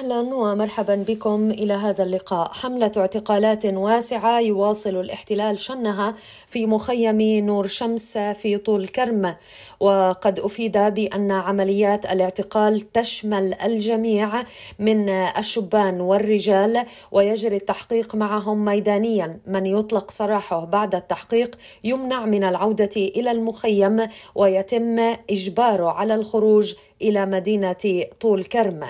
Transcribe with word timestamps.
أهلا 0.00 0.34
ومرحبا 0.34 1.04
بكم 1.08 1.50
إلى 1.50 1.74
هذا 1.74 2.04
اللقاء. 2.04 2.52
حملة 2.52 2.92
اعتقالات 2.96 3.66
واسعة 3.66 4.40
يواصل 4.40 4.96
الاحتلال 5.00 5.58
شنها 5.58 6.14
في 6.46 6.66
مخيم 6.66 7.20
نور 7.22 7.66
شمس 7.66 8.18
في 8.18 8.56
طول 8.56 8.88
كرم. 8.88 9.34
وقد 9.80 10.38
أفيد 10.38 10.78
بأن 10.78 11.30
عمليات 11.30 12.12
الاعتقال 12.12 12.92
تشمل 12.92 13.54
الجميع 13.54 14.42
من 14.78 15.08
الشبان 15.08 16.00
والرجال 16.00 16.84
ويجري 17.12 17.56
التحقيق 17.56 18.14
معهم 18.14 18.64
ميدانيا. 18.64 19.40
من 19.46 19.66
يطلق 19.66 20.10
سراحه 20.10 20.64
بعد 20.64 20.94
التحقيق 20.94 21.58
يمنع 21.84 22.24
من 22.24 22.44
العودة 22.44 22.96
إلى 22.96 23.30
المخيم 23.30 24.08
ويتم 24.34 24.98
إجباره 25.30 25.88
على 25.88 26.14
الخروج 26.14 26.74
إلى 27.02 27.26
مدينة 27.26 28.04
طول 28.20 28.44
كرم. 28.44 28.80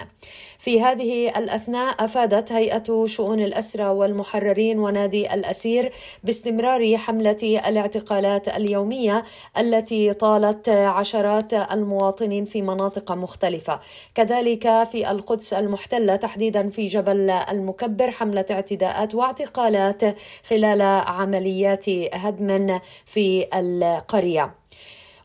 في 0.59 0.83
هذه 0.83 1.29
الأثناء 1.29 2.05
أفادت 2.05 2.53
هيئة 2.53 3.07
شؤون 3.07 3.41
الأسرى 3.41 3.85
والمحررين 3.85 4.79
ونادي 4.79 5.35
الأسير 5.35 5.93
باستمرار 6.25 6.97
حملة 6.97 7.61
الاعتقالات 7.69 8.49
اليومية 8.49 9.25
التي 9.59 10.13
طالت 10.13 10.69
عشرات 10.69 11.55
المواطنين 11.55 12.45
في 12.45 12.63
مناطق 12.63 13.13
مختلفة. 13.13 13.81
كذلك 14.15 14.89
في 14.93 15.11
القدس 15.11 15.53
المحتلة 15.53 16.17
تحديدا 16.17 16.69
في 16.69 16.87
جبل 16.87 17.31
المكبر 17.31 18.11
حملة 18.11 18.45
اعتداءات 18.51 19.15
واعتقالات 19.15 20.03
خلال 20.45 20.83
عمليات 20.83 21.89
هدم 22.15 22.81
في 23.05 23.47
القرية. 23.55 24.55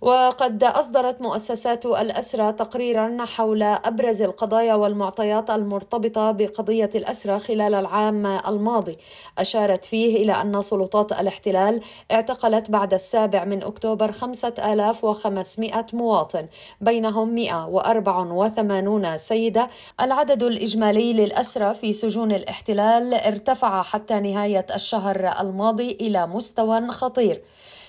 وقد 0.06 0.64
أصدرت 0.64 1.22
مؤسسات 1.22 1.86
الأسرة 1.86 2.52
تقريرا 2.52 3.26
حول 3.26 3.64
أبرز 3.64 4.22
القضايا 4.22 4.74
والمعطيات 4.76 5.50
المرتبطة 5.50 6.32
بقضية 6.32 6.90
الأسرة 6.96 7.38
خلال 7.38 7.74
العام 7.74 8.26
الماضي. 8.26 8.98
أشارت 9.38 9.86
فيه 9.86 10.24
إلى 10.24 10.32
أن 10.32 10.62
سلطات 10.62 11.12
الاحتلال 11.12 11.82
اعتقلت 12.12 12.72
بعد 12.72 12.94
السابع 12.94 13.46
من 13.46 13.64
أكتوبر 13.64 14.12
5500 14.12 15.86
مواطن 15.94 16.48
بينهم 16.82 17.36
184 17.36 19.18
سيدة. 19.18 19.68
العدد 20.02 20.44
الإجمالي 20.44 21.14
للأسرة 21.14 21.74
في 21.74 21.94
سجون 21.94 22.32
الاحتلال 22.32 23.14
ارتفع 23.14 23.82
حتى 23.82 24.20
نهاية 24.20 24.66
الشهر 24.76 25.34
الماضي 25.42 25.98
إلى 26.02 26.28
مستوى 26.28 26.88
خطير. 26.88 27.42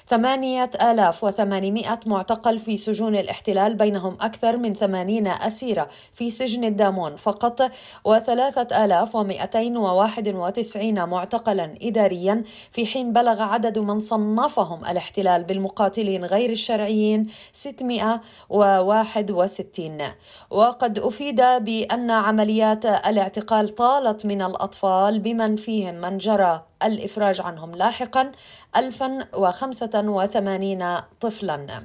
8800 0.08 1.98
معتقل 2.06 2.58
في 2.58 2.76
سجون 2.76 3.16
الاحتلال 3.16 3.74
بينهم 3.74 4.16
أكثر 4.20 4.56
من 4.56 4.74
80 4.74 5.26
أسيرة 5.26 5.88
في 6.12 6.30
سجن 6.30 6.64
الدامون 6.64 7.16
فقط 7.16 7.62
و3291 8.08 10.98
معتقلا 10.98 11.74
إداريا 11.82 12.44
في 12.70 12.86
حين 12.86 13.12
بلغ 13.12 13.42
عدد 13.42 13.78
من 13.78 14.00
صنفهم 14.00 14.84
الاحتلال 14.84 15.44
بالمقاتلين 15.44 16.24
غير 16.24 16.50
الشرعيين 16.50 17.26
661 17.52 19.98
وقد 20.50 20.98
أفيد 20.98 21.40
بأن 21.40 22.10
عمليات 22.10 22.86
الاعتقال 22.86 23.74
طالت 23.74 24.26
من 24.26 24.42
الأطفال 24.42 25.20
بمن 25.20 25.56
فيهم 25.56 25.94
من 25.94 26.18
جرى. 26.18 26.62
الإفراج 26.82 27.40
عنهم 27.40 27.74
لاحقا 27.74 28.32
1085 28.76 30.98
طفلا. 31.20 31.82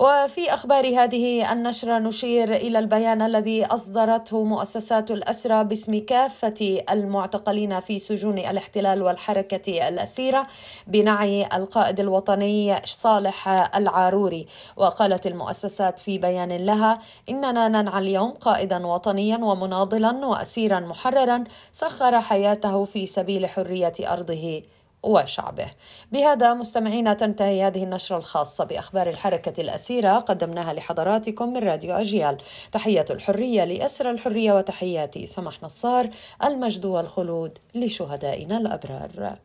وفي 0.00 0.54
أخبار 0.54 0.86
هذه 0.86 1.52
النشرة 1.52 1.98
نشير 1.98 2.54
إلى 2.54 2.78
البيان 2.78 3.22
الذي 3.22 3.66
أصدرته 3.66 4.44
مؤسسات 4.44 5.10
الأسرى 5.10 5.64
باسم 5.64 6.04
كافة 6.04 6.82
المعتقلين 6.90 7.80
في 7.80 7.98
سجون 7.98 8.38
الاحتلال 8.38 9.02
والحركة 9.02 9.88
الأسيرة 9.88 10.46
بنعي 10.86 11.46
القائد 11.56 12.00
الوطني 12.00 12.76
صالح 12.84 13.48
العاروري. 13.76 14.46
وقالت 14.76 15.26
المؤسسات 15.26 15.98
في 15.98 16.18
بيان 16.18 16.52
لها 16.52 16.98
إننا 17.28 17.68
ننعى 17.68 17.98
اليوم 17.98 18.30
قائدا 18.30 18.86
وطنيا 18.86 19.36
ومناضلا 19.36 20.26
وأسيرا 20.26 20.80
محررا 20.80 21.44
سخر 21.72 22.20
حياته 22.20 22.84
في 22.84 23.06
سبيل 23.06 23.48
حرية 23.48 23.94
أرضه. 24.00 24.62
وشعبه. 25.02 25.66
بهذا 26.12 26.54
مستمعينا 26.54 27.14
تنتهي 27.14 27.66
هذه 27.66 27.84
النشرة 27.84 28.16
الخاصة 28.16 28.64
بأخبار 28.64 29.08
الحركة 29.08 29.60
الأسيرة 29.60 30.18
قدمناها 30.18 30.72
لحضراتكم 30.72 31.52
من 31.52 31.58
راديو 31.58 31.94
أجيال. 31.94 32.38
تحية 32.72 33.04
الحرية 33.10 33.64
لأسر 33.64 34.10
الحرية 34.10 34.52
وتحياتي 34.52 35.26
سمح 35.26 35.62
نصار 35.62 36.10
المجد 36.44 36.84
والخلود 36.84 37.58
لشهدائنا 37.74 38.56
الأبرار. 38.58 39.38